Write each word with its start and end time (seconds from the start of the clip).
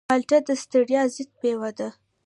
مالټه 0.09 0.37
د 0.47 0.49
ستړیا 0.63 1.01
ضد 1.15 1.29
مېوه 1.41 1.71
ده. 1.77 1.89